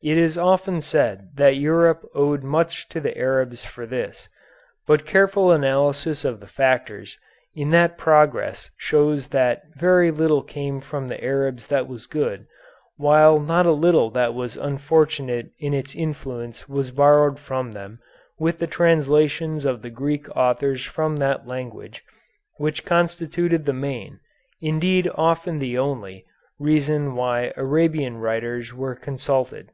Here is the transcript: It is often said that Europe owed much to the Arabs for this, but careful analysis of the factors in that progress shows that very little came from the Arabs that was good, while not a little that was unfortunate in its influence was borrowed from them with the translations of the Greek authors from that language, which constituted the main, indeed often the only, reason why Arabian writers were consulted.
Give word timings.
It 0.00 0.16
is 0.16 0.38
often 0.38 0.80
said 0.80 1.30
that 1.34 1.56
Europe 1.56 2.08
owed 2.14 2.44
much 2.44 2.88
to 2.90 3.00
the 3.00 3.18
Arabs 3.18 3.64
for 3.64 3.84
this, 3.84 4.28
but 4.86 5.04
careful 5.04 5.50
analysis 5.50 6.24
of 6.24 6.38
the 6.38 6.46
factors 6.46 7.18
in 7.52 7.70
that 7.70 7.98
progress 7.98 8.70
shows 8.76 9.26
that 9.34 9.62
very 9.74 10.12
little 10.12 10.44
came 10.44 10.80
from 10.80 11.08
the 11.08 11.22
Arabs 11.24 11.66
that 11.66 11.88
was 11.88 12.06
good, 12.06 12.46
while 12.96 13.40
not 13.40 13.66
a 13.66 13.72
little 13.72 14.08
that 14.12 14.34
was 14.34 14.56
unfortunate 14.56 15.50
in 15.58 15.74
its 15.74 15.96
influence 15.96 16.68
was 16.68 16.92
borrowed 16.92 17.40
from 17.40 17.72
them 17.72 17.98
with 18.38 18.58
the 18.58 18.68
translations 18.68 19.64
of 19.64 19.82
the 19.82 19.90
Greek 19.90 20.28
authors 20.36 20.84
from 20.84 21.16
that 21.16 21.48
language, 21.48 22.04
which 22.58 22.84
constituted 22.86 23.64
the 23.66 23.72
main, 23.72 24.20
indeed 24.60 25.10
often 25.16 25.58
the 25.58 25.76
only, 25.76 26.24
reason 26.60 27.16
why 27.16 27.52
Arabian 27.56 28.18
writers 28.18 28.72
were 28.72 28.94
consulted. 28.94 29.72